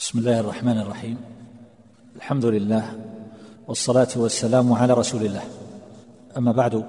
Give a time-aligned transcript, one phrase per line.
[0.00, 1.16] بسم الله الرحمن الرحيم.
[2.16, 2.84] الحمد لله
[3.68, 5.42] والصلاة والسلام على رسول الله.
[6.36, 6.84] أما بعد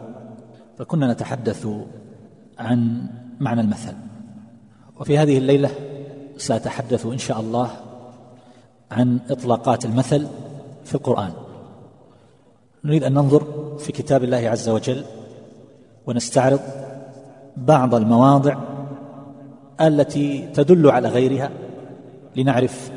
[0.77, 1.67] فكنا نتحدث
[2.59, 3.07] عن
[3.39, 3.93] معنى المثل.
[4.99, 5.69] وفي هذه الليلة
[6.37, 7.69] سأتحدث إن شاء الله
[8.91, 10.27] عن إطلاقات المثل
[10.85, 11.31] في القرآن.
[12.83, 15.03] نريد أن ننظر في كتاب الله عز وجل
[16.07, 16.59] ونستعرض
[17.57, 18.57] بعض المواضع
[19.81, 21.51] التي تدل على غيرها
[22.35, 22.91] لنعرف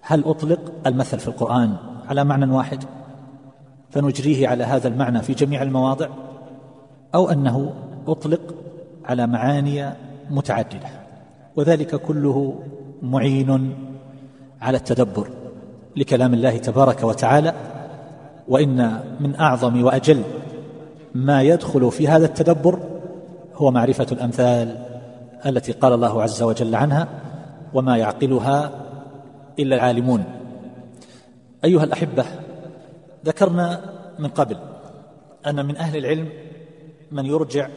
[0.00, 1.76] هل أطلق المثل في القرآن
[2.08, 2.84] على معنى واحد
[3.90, 6.08] فنجريه على هذا المعنى في جميع المواضع
[7.14, 7.72] أو أنه
[8.06, 8.54] أطلق
[9.04, 9.92] على معاني
[10.30, 10.88] متعددة
[11.56, 12.54] وذلك كله
[13.02, 13.74] معين
[14.60, 15.30] على التدبر
[15.96, 17.54] لكلام الله تبارك وتعالى
[18.48, 20.22] وإن من أعظم وأجل
[21.14, 22.78] ما يدخل في هذا التدبر
[23.54, 24.76] هو معرفة الأمثال
[25.46, 27.08] التي قال الله عز وجل عنها
[27.74, 28.70] وما يعقلها
[29.58, 30.24] إلا العالمون.
[31.64, 32.24] أيها الأحبة
[33.24, 33.80] ذكرنا
[34.18, 34.56] من قبل
[35.46, 36.28] أن من أهل العلم
[37.10, 37.68] من يرجع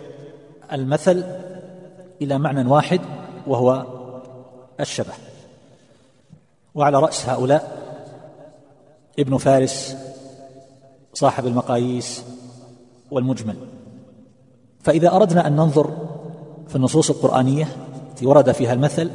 [0.73, 1.23] المثل
[2.21, 3.01] إلى معنى واحد
[3.47, 3.85] وهو
[4.79, 5.13] الشبه.
[6.75, 7.77] وعلى رأس هؤلاء
[9.19, 9.97] ابن فارس
[11.13, 12.23] صاحب المقاييس
[13.11, 13.55] والمجمل.
[14.79, 15.93] فإذا أردنا أن ننظر
[16.67, 17.67] في النصوص القرآنية
[18.09, 19.11] التي ورد فيها المثل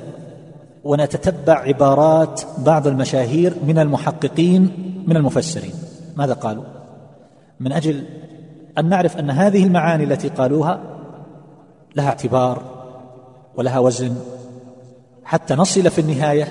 [0.87, 4.71] ونتتبع عبارات بعض المشاهير من المحققين
[5.07, 5.75] من المفسرين.
[6.17, 6.65] ماذا قالوا؟
[7.61, 8.05] من أجل
[8.79, 10.81] أن نعرف أن هذه المعاني التي قالوها
[11.97, 12.63] لها اعتبار
[13.57, 14.17] ولها وزن
[15.25, 16.49] حتى نصل في النهاية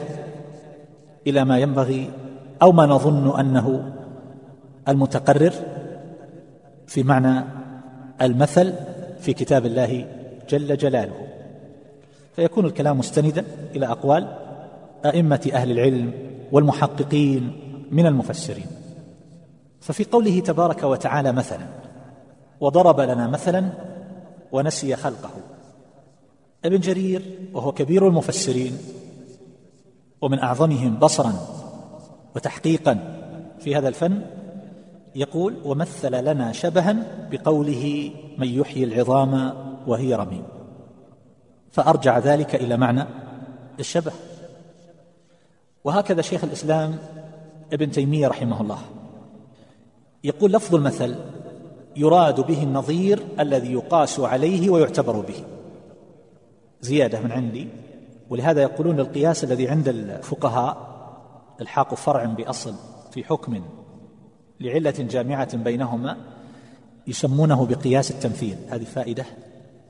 [1.27, 2.09] إلى ما ينبغي
[2.61, 3.93] أو ما نظن أنه
[4.87, 5.53] المتقرر
[6.87, 7.43] في معنى
[8.21, 8.73] المثل
[9.19, 10.07] في كتاب الله
[10.49, 11.24] جل جلاله.
[12.35, 14.37] فيكون الكلام مستندا إلى أقوال
[15.05, 16.13] أئمة أهل العلم
[16.51, 18.67] والمحققين من المفسرين.
[19.81, 21.65] ففي قوله تبارك وتعالى مثلا
[22.59, 23.69] وضرب لنا مثلا
[24.51, 25.29] ونسي خلقه
[26.65, 27.21] ابن جرير
[27.53, 28.77] وهو كبير المفسرين
[30.21, 31.33] ومن أعظمهم بصرا
[32.35, 32.99] وتحقيقا
[33.59, 34.21] في هذا الفن
[35.15, 36.95] يقول ومثل لنا شبها
[37.31, 39.53] بقوله من يحيي العظام
[39.87, 40.43] وهي رميم
[41.75, 43.05] فأرجع ذلك إلى معنى
[43.79, 44.11] الشبه.
[45.83, 46.97] وهكذا شيخ الإسلام
[47.73, 48.79] ابن تيمية رحمه الله
[50.23, 51.15] يقول لفظ المثل
[51.95, 55.43] يراد به النظير الذي يقاس عليه ويعتبر به.
[56.81, 57.67] زيادة من عندي
[58.29, 60.95] ولهذا يقولون القياس الذي عند الفقهاء
[61.61, 62.73] إلحاق فرع بأصل
[63.11, 63.61] في حكم
[64.59, 66.17] لعلة جامعة بينهما
[67.07, 68.57] يسمونه بقياس التمثيل.
[68.69, 69.25] هذه فائدة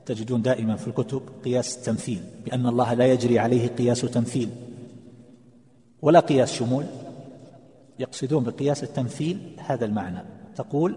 [0.06, 4.50] تجدون دائما في الكتب قياس التمثيل بأن الله لا يجري عليه قياس تمثيل
[6.02, 6.84] ولا قياس شمول.
[7.98, 10.22] يقصدون بقياس التمثيل هذا المعنى.
[10.56, 10.96] تقول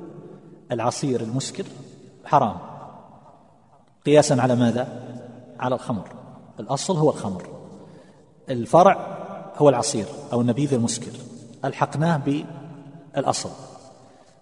[0.71, 1.63] العصير المسكر
[2.25, 2.57] حرام.
[4.05, 4.87] قياسا على ماذا؟
[5.59, 6.09] على الخمر.
[6.59, 7.43] الأصل هو الخمر.
[8.49, 9.17] الفرع
[9.57, 11.11] هو العصير أو النبيذ المسكر.
[11.65, 12.43] ألحقناه
[13.15, 13.49] بالأصل.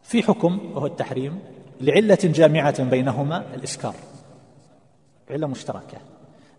[0.03, 1.39] في حكم وهو التحريم
[1.81, 3.95] لعلة جامعة بينهما الإسكار.
[5.31, 5.97] علة مشتركة.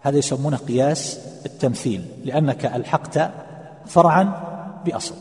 [0.00, 3.30] هذا يسمونه قياس التمثيل لأنك ألحقت
[3.86, 4.32] فرعا
[4.84, 5.14] بأصل.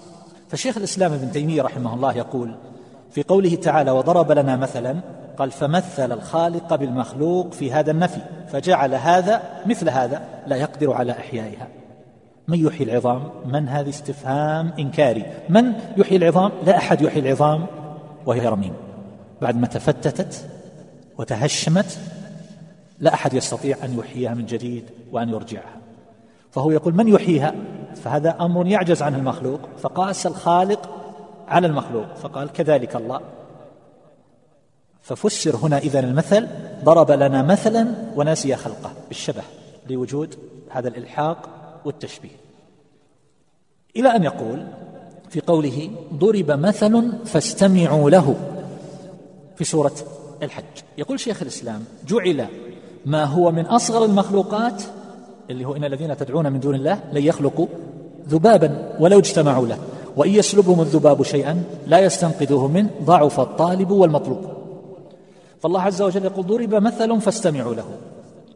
[0.49, 2.55] فشيخ الإسلام ابن تيمية رحمه الله يقول
[3.11, 4.99] في قوله تعالى وضرب لنا مثلا
[5.37, 11.67] قال فمثل الخالق بالمخلوق في هذا النفي فجعل هذا مثل هذا لا يقدر على إحيائها.
[12.47, 15.25] من يحيي العظام؟ من هذا استفهام إنكاري.
[15.49, 17.65] من يحيي العظام؟ لا أحد يحيي العظام
[18.25, 18.73] وهي رميم.
[19.41, 20.49] بعد ما تفتتت
[21.17, 21.99] وتهشمت
[22.99, 25.77] لا أحد يستطيع أن يحييها من جديد وأن يرجعها.
[26.51, 27.55] فهو يقول من يحييها؟
[27.95, 29.59] فهذا أمر يعجز عنه المخلوق.
[29.81, 30.89] فقاس الخالق
[31.47, 32.15] على المخلوق.
[32.15, 33.21] فقال كذلك الله.
[35.01, 36.47] ففسر هنا اذا المثل
[36.83, 39.43] ضرب لنا مثلا ونسي خلقه بالشبه
[39.89, 40.35] لوجود
[40.69, 41.49] هذا الإلحاق
[41.85, 42.37] والتشبيه.
[43.95, 44.67] إلى أن يقول
[45.29, 48.35] في قوله ضرب مثل فاستمعوا له
[49.55, 49.95] في سورة
[50.43, 50.63] الحج.
[50.97, 52.47] يقول شيخ الإسلام جعل
[53.07, 54.83] ما هو من أصغر المخلوقات؟
[55.49, 57.67] اللي هو إن الذين تدعون من دون الله لن يخلقوا
[58.27, 59.77] ذبابا ولو اجتمعوا له.
[60.15, 64.41] وإن يسلبهم الذباب شيئا لا يستنقذوه منه ضعف الطالب والمطلوب.
[65.59, 67.85] فالله عز وجل يقول ضرب مثل فاستمعوا له.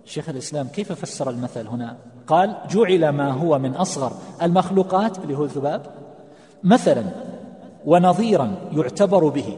[0.06, 1.98] شيخ الإسلام كيف فسر المثل هنا؟
[2.28, 4.12] قال جعل ما هو من أصغر
[4.42, 5.82] المخلوقات اللي هو الذباب
[6.64, 7.04] مثلا
[7.86, 9.58] ونظيرا يعتبر به.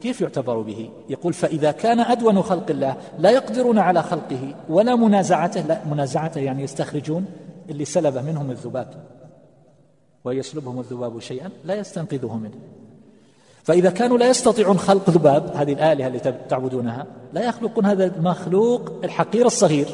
[0.00, 5.60] كيف يعتبر به؟ يقول فإذا كان أدون خلق الله لا يقدرون على خلقه ولا منازعته
[5.60, 7.26] لا منازعته يعني يستخرجون
[7.70, 8.94] اللي سلب منهم الذباب
[10.24, 12.56] ويسلبهم الذباب شيئا لا يستنقذه منه.
[13.64, 19.46] فإذا كانوا لا يستطيعون خلق ذباب هذه الآلهة اللي تعبدونها لا يخلقون هذا المخلوق الحقير
[19.46, 19.86] الصغير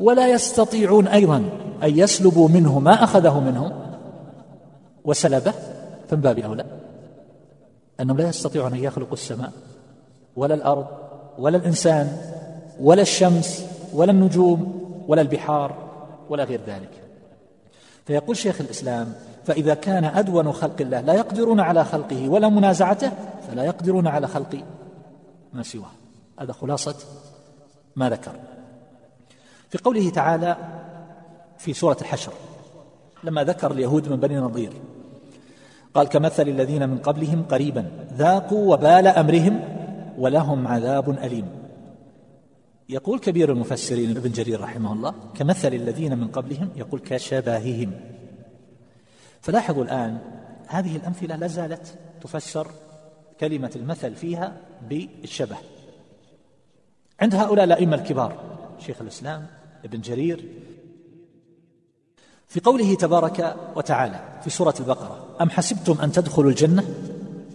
[0.00, 1.36] ولا يستطيعون أيضا
[1.82, 3.72] أن يسلبوا منه ما أخذه منهم
[5.04, 5.52] وسلبه
[6.08, 6.64] فمن باب أولى
[8.00, 9.52] أنهم لا يستطيعون أن يخلقوا السماء
[10.36, 10.86] ولا الأرض
[11.38, 12.18] ولا الإنسان
[12.80, 15.74] ولا الشمس ولا النجوم ولا البحار
[16.28, 16.90] ولا غير ذلك.
[18.06, 19.12] فيقول شيخ الإسلام
[19.44, 23.12] فإذا كان أدون خلق الله لا يقدرون على خلقه ولا منازعته
[23.48, 24.64] فلا يقدرون على خلق
[25.52, 25.90] ما سواه.
[26.40, 26.96] هذا خلاصة
[27.96, 28.32] ما ذكر.
[29.70, 30.56] في قوله تعالى
[31.58, 32.32] في سورة الحشر
[33.24, 34.72] لما ذكر اليهود من بني نظير
[35.94, 39.60] قال كمثل الذين من قبلهم قريبا ذاقوا وبال أمرهم
[40.18, 41.48] ولهم عذاب أليم.
[42.88, 47.92] يقول كبير المفسرين ابن جرير رحمه الله كمثل الذين من قبلهم يقول كشباههم.
[49.40, 50.18] فلاحظوا الآن
[50.66, 52.70] هذه الأمثلة لا زالت تفسر
[53.40, 54.56] كلمة المثل فيها
[54.88, 55.56] بالشبه.
[57.20, 59.46] عند هؤلاء الأئمة الكبار شيخ الإسلام
[59.84, 60.44] ابن جرير
[62.46, 66.84] في قوله تبارك وتعالى في سورة البقرة أم حسبتم أن تدخلوا الجنة؟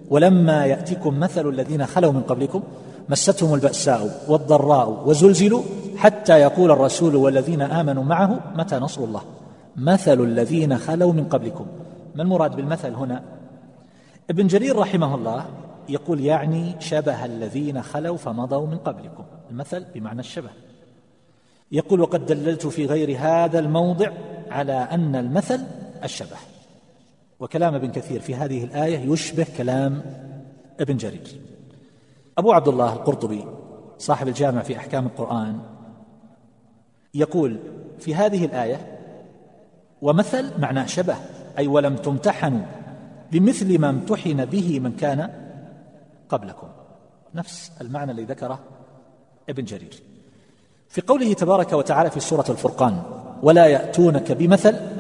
[0.10, 2.64] ولما يأتكم مثل الذين خلوا من قبلكم
[3.10, 5.64] مستهم البأساء والضراء وزلزلوا
[5.98, 9.22] حتى يقول الرسول والذين آمنوا معه متى نصر الله؟
[9.76, 11.66] مثل الذين خلوا من قبلكم.
[12.16, 13.24] ما المراد بالمثل هنا؟
[14.30, 15.46] ابن جرير رحمه الله
[15.90, 19.24] يقول يعني شبه الذين خلوا فمضوا من قبلكم.
[19.52, 20.50] المثل بمعنى الشبه.
[21.72, 24.12] يقول وقد دللت في غير هذا الموضع
[24.52, 25.60] على أن المثل
[26.04, 26.38] الشبه.
[27.44, 30.02] وكلام ابن كثير في هذه الآية يشبه كلام
[30.80, 31.28] ابن جرير.
[32.38, 33.46] أبو عبد الله القرطبي
[33.98, 35.60] صاحب الجامع في أحكام القرآن
[37.14, 37.60] يقول
[38.00, 39.00] في هذه الآية
[40.02, 41.16] ومثل معناه شبه
[41.58, 42.66] أي ولم تمتحنوا
[43.32, 45.30] بمثل ما امتحن به من كان
[46.30, 46.68] قبلكم.
[47.36, 48.60] نفس المعنى الذي ذكره
[49.50, 50.04] ابن جرير.
[50.90, 53.04] في قوله تبارك وتعالى في سورة الفرقان
[53.42, 54.93] ولا يأتونك بمثل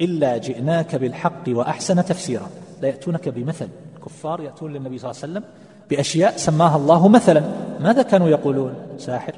[0.00, 2.48] إلا جئناك بالحق وأحسن تفسيرا.
[2.82, 3.68] لا يأتونك بمثل.
[3.96, 5.44] الكفار يأتون للنبي صلى الله عليه وسلم
[5.90, 7.42] بأشياء سماها الله مثلا.
[7.80, 9.34] ماذا كانوا يقولون؟ ساحر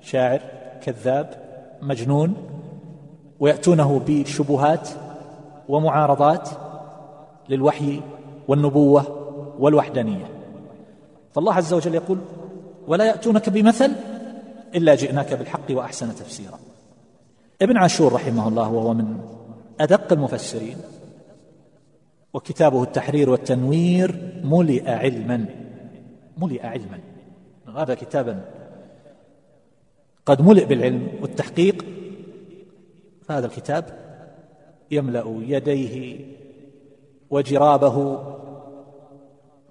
[0.00, 0.40] شاعر
[0.82, 1.30] كذاب
[1.82, 2.34] مجنون.
[3.40, 4.88] ويأتونه بشبهات
[5.68, 6.48] ومعارضات
[7.48, 8.00] للوحي
[8.48, 9.04] والنبوة
[9.58, 10.26] والوحدانية.
[11.32, 12.18] فالله عز وجل يقول
[12.86, 13.92] ولا يأتونك بمثل
[14.74, 16.58] إلا جئناك بالحق وأحسن تفسيرا.
[17.62, 19.18] ابن عاشور رحمه الله وهو من
[19.80, 20.76] أدق المفسرين.
[22.32, 25.46] وكتابه التحرير والتنوير ملئ علما.
[26.38, 27.00] ملئ علما.
[27.76, 28.44] هذا كتابا
[30.26, 31.84] قد ملئ بالعلم والتحقيق.
[33.22, 33.84] فهذا الكتاب
[34.90, 36.20] يملأ يديه
[37.30, 38.22] وجرابه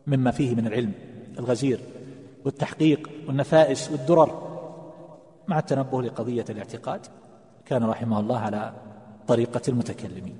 [0.07, 0.91] مما فيه من العلم
[1.39, 1.79] الغزير
[2.45, 4.47] والتحقيق والنفائس والدرر.
[5.47, 7.05] مع التنبه لقضية الاعتقاد
[7.65, 8.73] كان رحمه الله على
[9.27, 10.37] طريقة المتكلمين.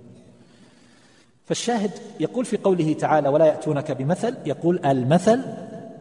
[1.46, 5.42] فالشاهد يقول في قوله تعالى ولا يأتونك بمثل يقول المثل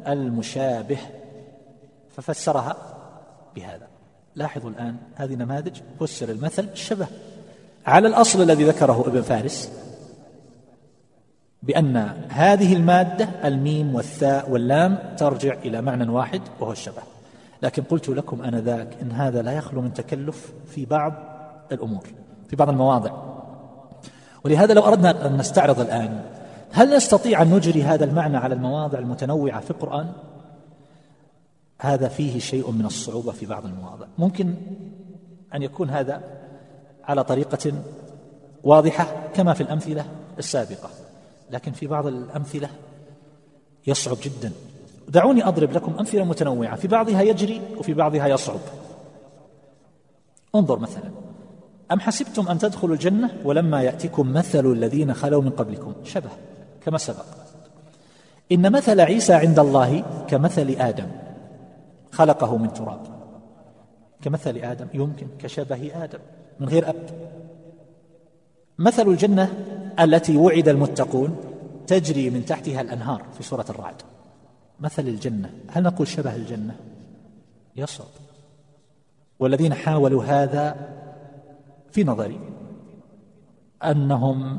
[0.06, 0.98] المشابه
[2.16, 2.76] ففسرها
[3.56, 3.86] بهذا.
[4.34, 5.80] لاحظوا الآن هذه نماذج.
[6.00, 7.06] فسر المثل الشبه.
[7.86, 9.72] على الأصل الذي ذكره ابن فارس
[11.62, 11.96] بأن
[12.28, 17.02] هذه المادة الميم والثاء واللام ترجع إلى معنى واحد وهو الشبه.
[17.62, 21.12] لكن قلت لكم أنذاك إن هذا لا يخلو من تكلف في بعض
[21.72, 22.06] الأمور.
[22.48, 23.10] في بعض المواضع.
[24.44, 26.24] ولهذا لو أردنا أن نستعرض الآن
[26.72, 30.12] هل نستطيع أن نجري هذا المعنى على المواضع المتنوعة في القرآن؟
[31.78, 34.06] هذا فيه شيء من الصعوبة في بعض المواضع.
[34.18, 34.54] ممكن
[35.54, 36.22] أن يكون هذا
[37.04, 37.72] على طريقة
[38.64, 40.04] واضحة كما في الأمثلة
[40.38, 40.90] السابقة
[41.50, 42.68] لكن في بعض الأمثلة
[43.86, 44.52] يصعب جدا.
[45.08, 48.60] دعوني أضرب لكم أمثلة متنوعة في بعضها يجري وفي بعضها يصعب.
[50.54, 51.25] انظر مثلا.
[51.92, 56.30] أم حسبتم أن تدخلوا الجنة ولما يأتكم مثل الذين خلوا من قبلكم؟ شبه
[56.80, 57.24] كما سبق.
[58.52, 61.08] إن مثل عيسى عند الله كمثل آدم
[62.12, 63.00] خلقه من تراب.
[64.22, 66.18] كمثل آدم يمكن كشبه آدم
[66.60, 67.06] من غير أب.
[68.78, 69.52] مثل الجنة
[70.00, 71.36] التي وعد المتقون
[71.86, 74.02] تجري من تحتها الأنهار في سورة الرعد.
[74.80, 76.76] مثل الجنة هل نقول شبه الجنة؟
[77.76, 78.06] يصعب.
[79.38, 80.76] والذين حاولوا هذا
[81.96, 82.40] في نظري
[83.84, 84.58] أنهم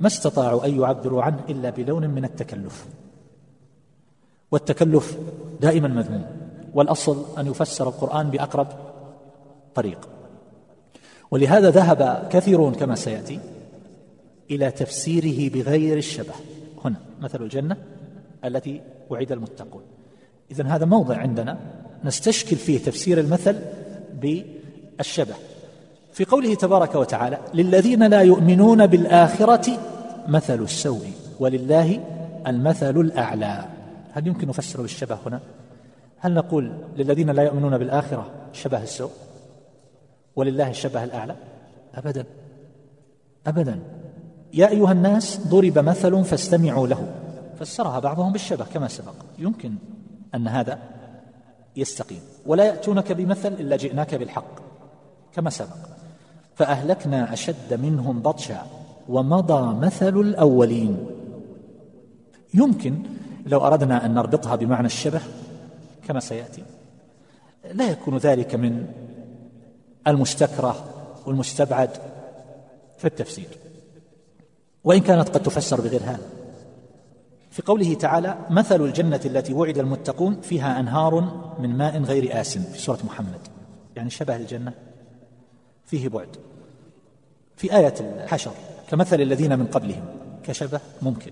[0.00, 2.86] ما استطاعوا أن يعبروا عنه إلا بلون من التكلف.
[4.50, 5.18] والتكلف
[5.60, 6.26] دائما مذموم
[6.74, 8.66] والأصل أن يفسر القرآن بأقرب
[9.74, 10.08] طريق.
[11.30, 13.40] ولهذا ذهب كثيرون كما سيأتي
[14.50, 16.34] إلى تفسيره بغير الشبه.
[16.84, 17.76] هنا مثل الجنة
[18.44, 18.80] التي
[19.10, 19.82] وعد المتقون.
[20.50, 21.58] اذا هذا موضع عندنا
[22.04, 23.58] نستشكل فيه تفسير المثل
[24.20, 25.34] بالشبه.
[26.18, 29.78] في قوله تبارك وتعالى للذين لا يؤمنون بالآخرة
[30.28, 32.00] مثل السوء ولله
[32.46, 33.64] المثل الأعلى.
[34.12, 35.40] هل يمكن نفسر بالشبه هنا؟
[36.18, 39.10] هل نقول للذين لا يؤمنون بالآخرة شبه السوء
[40.36, 41.36] ولله الشبه الأعلى؟
[41.94, 42.24] ابدا.
[43.46, 43.78] ابدا.
[44.54, 47.14] يا أيها الناس ضرب مثل فاستمعوا له.
[47.60, 49.14] فسرها بعضهم بالشبه كما سبق.
[49.38, 49.74] يمكن
[50.34, 50.78] أن هذا
[51.76, 52.20] يستقيم.
[52.46, 54.60] ولا يأتونك بمثل إلا جئناك بالحق
[55.32, 55.97] كما سبق.
[56.58, 58.66] فأهلكنا أشد منهم بطشا
[59.08, 61.06] ومضى مثل الأولين.
[62.54, 63.02] يمكن
[63.46, 65.20] لو أردنا أن نربطها بمعنى الشبه
[66.08, 66.62] كما سيأتي.
[67.72, 68.86] لا يكون ذلك من
[70.06, 70.84] المستكره
[71.26, 71.90] والمستبعد
[72.98, 73.48] في التفسير.
[74.84, 76.26] وإن كانت قد تفسر بغير هذا
[77.50, 81.14] في قوله تعالى مثل الجنة التي وعد المتقون فيها أنهار
[81.58, 83.40] من ماء غير آس في سورة محمد.
[83.96, 84.87] يعني شبه الجنة.
[85.88, 86.36] فيه بعد.
[87.56, 88.52] في آية الحشر
[88.90, 90.04] كمثل الذين من قبلهم
[90.42, 91.30] كشبة ممكن.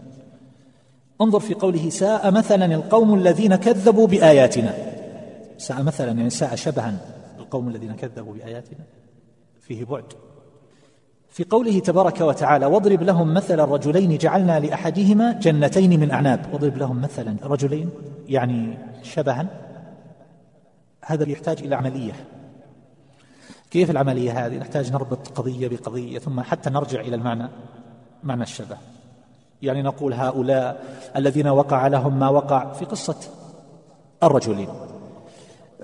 [1.20, 4.74] انظر في قوله ساء مثلا القوم الذين كذبوا بآياتنا.
[5.58, 6.98] ساء مثلا يعني ساء شبها
[7.38, 8.78] القوم الذين كذبوا بآياتنا.
[9.60, 10.04] فيه بعد.
[11.30, 16.46] في قوله تبارك وتعالى واضرب لهم مثل الرجلين جعلنا لأحدهما جنتين من أعناب.
[16.52, 17.90] واضرب لهم مثلا رجلين
[18.28, 19.46] يعني شبها.
[21.04, 22.12] هذا يحتاج إلى عملية.
[23.70, 27.48] كيف العملية هذه؟ نحتاج نربط قضية بقضية ثم حتى نرجع إلى المعنى
[28.24, 28.76] معنى الشبه.
[29.62, 30.84] يعني نقول هؤلاء
[31.16, 33.16] الذين وقع لهم ما وقع في قصة
[34.22, 34.68] الرجلين.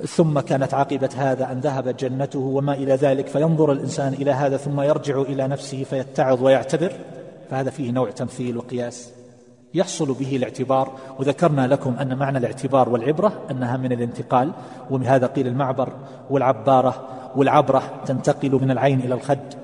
[0.06, 4.80] ثم كانت عاقبة هذا أن ذهبت جنته وما إلى ذلك فينظر الإنسان إلى هذا ثم
[4.80, 6.92] يرجع إلى نفسه فيتعظ ويعتبر
[7.50, 9.10] فهذا فيه نوع تمثيل وقياس
[9.74, 10.92] يحصل به الاعتبار.
[11.18, 14.52] وذكرنا لكم أن معنى الاعتبار والعبرة أنها من الانتقال.
[14.90, 15.92] ومن هذا قيل المعبر
[16.30, 19.54] والعبارة والعبرة تنتقل من العين إلى الخد.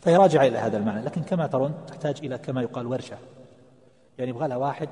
[0.00, 1.02] فيراجع إلى هذا المعنى.
[1.02, 3.16] لكن كما ترون تحتاج إلى كما يقال ورشة.
[4.18, 4.88] يعني يبغى لها واحد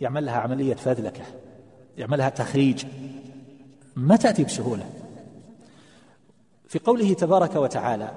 [0.00, 1.22] يعمل لها عملية فذلكة.
[1.98, 2.84] يعملها تخريج.
[3.96, 4.84] ما تأتي بسهولة.
[6.68, 8.10] في قوله تبارك وتعالى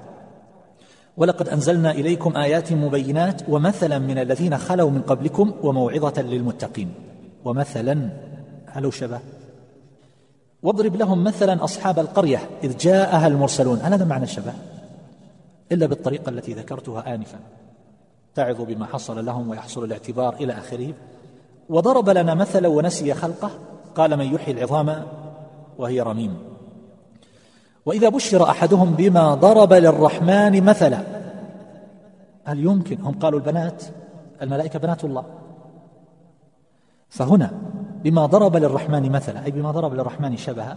[1.16, 6.94] ولقد أنزلنا إليكم آيات مبينات ومثلا من الذين خلوا من قبلكم وموعظة للمتقين.
[7.44, 8.10] ومثلا.
[8.66, 9.20] هل شبه
[10.62, 13.78] واضرب لهم مثلا أصحاب القرية إذ جاءها المرسلون.
[13.82, 14.52] هل هذا معنى الشبه
[15.72, 17.38] إلا بالطريقة التي ذكرتها آنفا.
[18.34, 20.92] تعظ بما حصل لهم ويحصل الاعتبار إلى آخره.
[21.68, 23.50] وضرب لنا مثلا ونسي خلقه.
[23.94, 25.06] قال من يحيي العظام
[25.78, 26.38] وهي رميم.
[27.86, 31.02] وإذا بشر أحدهم بما ضرب للرحمن مثلا.
[32.44, 33.82] هل يمكن؟ هم قالوا البنات
[34.42, 35.24] الملائكة بنات الله.
[37.08, 37.50] فهنا
[38.04, 40.76] بما ضرب للرحمن مثلا أي بما ضرب للرحمن شبها.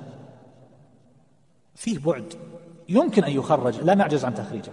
[1.75, 2.33] فيه بعد.
[2.89, 4.71] يمكن أن يخرج لا نعجز عن تخريجه.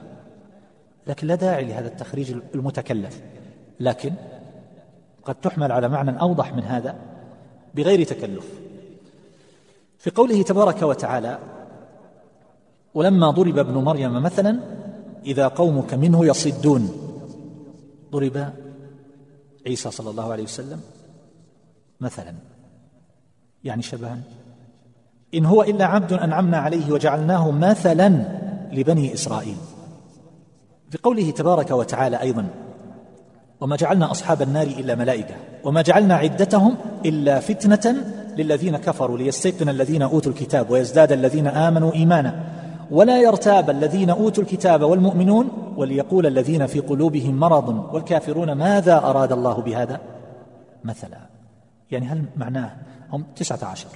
[1.07, 3.21] لكن لا داعي لهذا التخريج المتكلف.
[3.81, 4.13] لكن
[5.25, 6.97] قد تحمل على معنى أوضح من هذا
[7.75, 8.47] بغير تكلف.
[9.99, 11.39] في قوله تبارك وتعالى
[12.95, 14.61] ولما ضرب ابن مريم مثلا
[15.27, 16.91] إذا قومك منه يصدون.
[18.13, 18.53] ضرب
[19.67, 20.81] عيسى صلى الله عليه وسلم.
[22.01, 22.35] مثلا.
[23.65, 24.19] يعني شبها.
[25.35, 28.09] إن هو إلا عبد أنعمنا عليه وجعلناه مثلا
[28.73, 29.57] لبني إسرائيل.
[30.91, 32.47] في قوله تبارك وتعالى أيضا
[33.61, 36.75] وما جعلنا أصحاب النار إلا ملائكة وما جعلنا عدتهم
[37.07, 37.97] إلا فتنة
[38.37, 42.45] للذين كفروا ليستيقن الذين أوتوا الكتاب ويزداد الذين آمنوا ايمانا.
[42.91, 49.63] ولا يرتاب الذين أوتوا الكتاب والمؤمنون وليقول الذين في قلوبهم مرض والكافرون ماذا أراد الله
[49.63, 50.01] بهذا؟
[50.85, 51.28] مثلا.
[51.91, 52.77] يعني هل معناه
[53.13, 53.89] هم تسعة عشر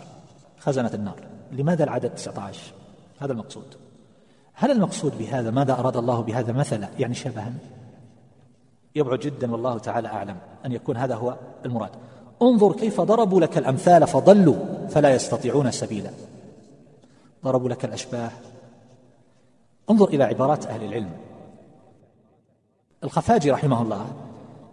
[0.59, 1.17] خزنة النار؟
[1.53, 2.73] لماذا العدد تسعة عشر؟
[3.21, 3.65] هذا المقصود.
[4.55, 7.53] هل المقصود بهذا ماذا أراد الله بهذا مثلا؟ يعني شبها.
[8.95, 11.91] يبعد جدا والله تعالى أعلم أن يكون هذا هو المراد.
[12.43, 16.11] انظر كيف ضربوا لك الأمثال فضلوا فلا يستطيعون سبيلا.
[17.45, 18.31] ضربوا لك الأشباه.
[19.91, 21.11] انظر إلى عبارات أهل العلم.
[23.05, 24.07] الخفاجي رحمه الله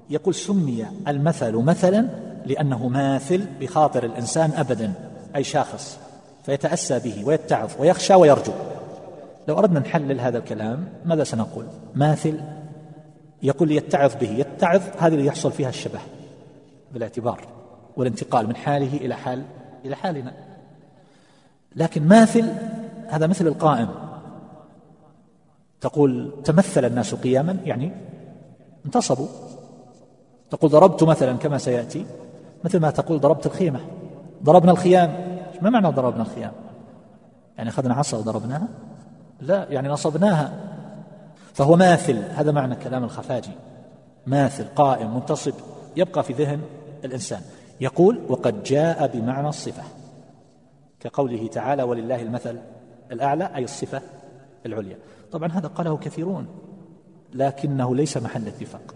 [0.10, 4.94] يقول سمي المثل مثلا لأنه ماثل بخاطر الإنسان ابدا
[5.36, 6.00] أي شاخص
[6.44, 8.54] فيتأسى به ويتعظ ويخشى ويرجو.
[9.48, 11.66] لو أردنا نحلل هذا الكلام ماذا سنقول؟
[11.96, 12.40] ماثل؟
[13.44, 16.00] يقول يتعظ به يتعظ هذه اللي يحصل فيها الشبه
[16.94, 17.48] بالاعتبار
[17.98, 19.44] والانتقال من حاله إلى حال
[19.86, 20.34] إلى حالنا.
[21.76, 22.46] لكن ماثل
[23.08, 23.90] هذا مثل القائم.
[25.82, 27.92] تقول تمثل الناس قياما يعني
[28.86, 29.28] انتصبوا.
[30.50, 32.06] تقول ضربت مثلا كما سيأتي.
[32.64, 33.80] مثل ما تقول ضربت الخيمة.
[34.44, 35.40] ضربنا الخيام.
[35.62, 36.52] ما معنى ضربنا الخيام؟
[37.58, 38.68] يعني أخذنا عصا وضربناها؟
[39.42, 40.54] لا يعني نصبناها.
[41.54, 42.18] فهو ماثل.
[42.18, 43.52] هذا معنى كلام الخفاجي.
[44.28, 45.54] ماثل قائم منتصب
[45.96, 46.62] يبقى في ذهن
[47.06, 47.42] الإنسان.
[47.82, 49.84] يقول وقد جاء بمعنى الصفة.
[51.00, 52.60] كقوله تعالى ولله المثل
[53.12, 53.50] الأعلى.
[53.56, 54.02] أي الصفة
[54.66, 54.98] العليا.
[55.32, 56.48] طبعا هذا قاله كثيرون.
[57.34, 58.96] لكنه ليس محل اتفاق.